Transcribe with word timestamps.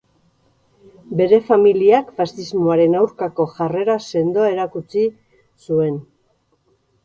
Bere 1.19 1.39
familiak 1.49 2.09
faxismoaren 2.23 2.97
aurkako 3.03 3.47
jarrera 3.61 4.01
sendoa 4.09 4.51
erakutsi 4.57 5.07
zuen. 5.69 6.05